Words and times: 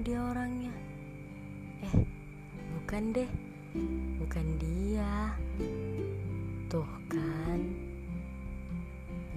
dia 0.00 0.20
orangnya? 0.20 0.72
Eh, 1.80 1.94
bukan 2.76 3.12
deh. 3.12 3.30
Bukan 4.20 4.46
dia. 4.60 5.36
Tuh 6.72 6.88
kan. 7.08 7.60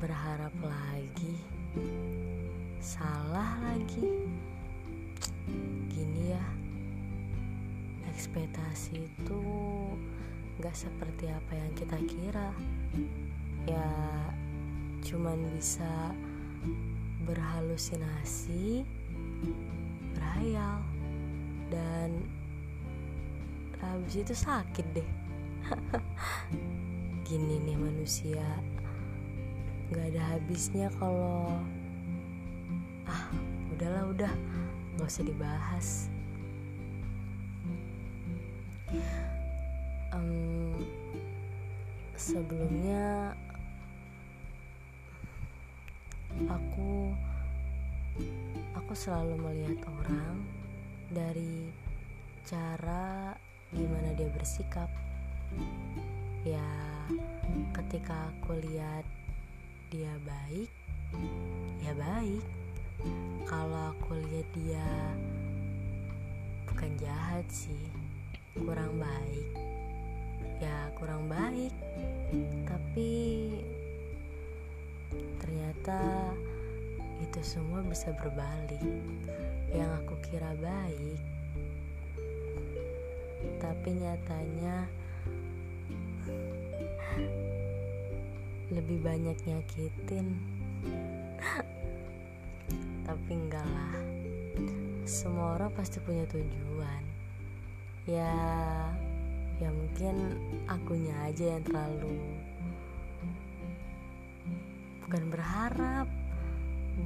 Berharap 0.00 0.52
lagi. 0.64 1.36
Salah 2.80 3.60
lagi. 3.60 4.04
Gini 5.92 6.32
ya. 6.32 6.46
Ekspektasi 8.08 9.04
itu 9.04 9.42
gak 10.60 10.76
seperti 10.76 11.28
apa 11.28 11.52
yang 11.56 11.72
kita 11.72 11.98
kira. 12.04 12.52
Ya, 13.64 13.92
cuman 15.04 15.40
bisa 15.56 16.12
berhalusinasi, 17.24 18.84
berhayal, 20.20 20.84
dan 21.72 22.12
habis 23.80 24.20
itu 24.20 24.36
sakit 24.36 24.84
deh. 24.92 25.08
Gini 27.24 27.56
nih 27.64 27.80
manusia, 27.80 28.44
gak 29.88 30.12
ada 30.12 30.36
habisnya 30.36 30.92
kalau 31.00 31.56
ah 33.08 33.24
udahlah 33.72 34.12
udah 34.12 34.32
gak 35.00 35.08
usah 35.08 35.24
dibahas. 35.24 36.12
Um, 40.12 40.84
sebelumnya 42.18 43.32
aku 46.50 47.14
aku 48.74 48.92
selalu 48.94 49.38
melihat 49.38 49.86
orang 49.86 50.42
dari 51.10 51.70
cara 52.46 53.34
gimana 53.70 54.14
dia 54.18 54.30
bersikap. 54.30 54.90
Ya 56.42 56.70
ketika 57.76 58.30
aku 58.34 58.58
lihat 58.64 59.04
dia 59.92 60.14
baik 60.26 60.70
ya 61.82 61.92
baik. 61.94 62.44
Kalau 63.48 63.96
aku 63.96 64.18
lihat 64.28 64.48
dia 64.52 64.88
bukan 66.80 66.96
jahat 67.00 67.44
sih 67.52 67.88
kurang 68.56 68.96
baik 69.00 69.48
ya 70.60 70.92
kurang 70.96 71.28
baik 71.28 71.72
itu 77.20 77.40
semua 77.44 77.84
bisa 77.84 78.10
berbalik. 78.16 78.80
Yang 79.70 79.90
aku 80.02 80.14
kira 80.26 80.50
baik 80.58 81.20
tapi 83.60 83.96
nyatanya 83.96 84.84
lebih 88.68 88.98
banyak 89.00 89.36
nyakitin. 89.44 90.26
Tapi 93.08 93.30
enggak 93.32 93.64
lah. 93.64 93.96
Semua 95.08 95.56
orang 95.56 95.72
pasti 95.72 95.96
punya 96.04 96.24
tujuan. 96.28 97.02
Ya 98.04 98.36
ya 99.60 99.68
mungkin 99.68 100.40
akunya 100.64 101.12
aja 101.28 101.52
yang 101.52 101.64
terlalu 101.68 102.16
bukan 105.04 105.24
berharap 105.28 106.08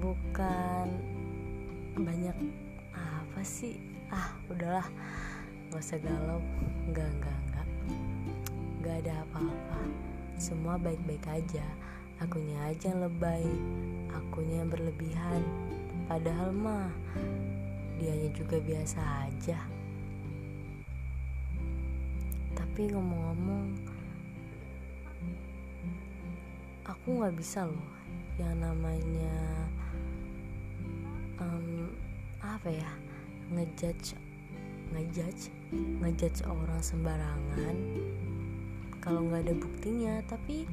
bukan. 0.00 0.86
Banyak 1.98 2.36
apa 2.96 3.40
sih? 3.44 3.76
Ah 4.08 4.32
udahlah. 4.48 4.88
Gak 5.72 5.80
usah 5.80 6.00
galau. 6.00 6.40
Enggak 6.88 7.08
enggak 7.08 7.38
enggak 7.48 7.66
enggak 8.80 8.96
ada 9.06 9.14
apa-apa. 9.28 9.80
Semua 10.40 10.74
baik-baik 10.80 11.24
aja. 11.28 11.64
Akunya 12.22 12.58
aja 12.70 12.92
yang 12.92 13.02
lebay. 13.04 13.46
Akunya 14.12 14.62
yang 14.64 14.70
berlebihan. 14.70 15.42
Padahal 16.06 16.50
mah 16.52 16.90
dianya 18.00 18.30
juga 18.34 18.58
biasa 18.58 19.00
aja. 19.30 19.58
Tapi 22.52 22.90
ngomong-ngomong 22.90 23.66
aku 26.82 27.06
nggak 27.22 27.36
bisa 27.38 27.64
loh. 27.68 27.88
Yang 28.40 28.54
namanya 28.64 29.36
um, 31.42 31.90
apa 32.42 32.70
ya? 32.70 32.92
Ngejudge 33.52 34.16
ngejudge 34.92 35.48
ngejudge 35.72 36.40
orang 36.44 36.82
sembarangan. 36.84 37.76
Kalau 39.02 39.24
nggak 39.26 39.48
ada 39.48 39.54
buktinya 39.56 40.14
tapi 40.28 40.68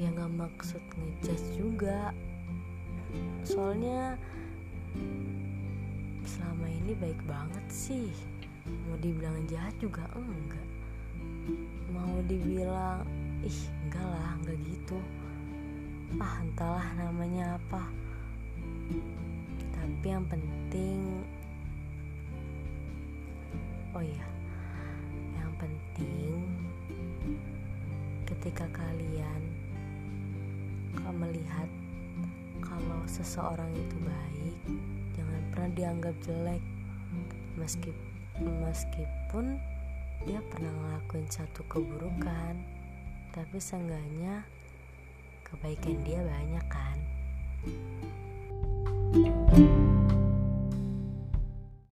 ya 0.00 0.08
nggak 0.10 0.32
maksud 0.38 0.82
ngejudge 0.96 1.46
juga. 1.58 2.14
Soalnya 3.44 4.16
selama 6.24 6.66
ini 6.70 6.92
baik 6.96 7.20
banget 7.28 7.66
sih. 7.68 8.08
Mau 8.88 8.96
dibilang 9.02 9.42
jahat 9.50 9.74
juga 9.82 10.06
enggak. 10.14 10.68
Mau 11.90 12.22
dibilang 12.30 13.02
ih 13.42 13.60
enggak 13.86 14.06
lah 14.06 14.30
enggak 14.40 14.58
gitu. 14.62 14.98
Ah 16.22 16.44
entahlah 16.44 16.86
namanya 16.96 17.58
apa 17.58 18.01
tapi 20.02 20.18
yang 20.18 20.26
penting 20.26 21.22
oh 23.94 24.02
iya 24.02 24.26
yang 25.38 25.54
penting 25.62 26.42
ketika 28.26 28.66
kalian 28.74 29.38
melihat 31.14 31.70
kalau 32.58 32.98
seseorang 33.06 33.70
itu 33.78 33.94
baik 34.02 34.58
jangan 35.14 35.42
pernah 35.54 35.70
dianggap 35.70 36.14
jelek. 36.26 36.62
Meskipun 37.54 38.42
meskipun 38.66 39.62
dia 40.26 40.42
pernah 40.50 40.74
ngelakuin 40.82 41.30
satu 41.30 41.62
keburukan 41.70 42.58
tapi 43.30 43.62
seenggaknya 43.62 44.42
kebaikan 45.46 46.02
dia 46.02 46.26
banyak 46.26 46.66
kan? 46.66 46.98
thank 49.12 49.68
you 49.68 49.91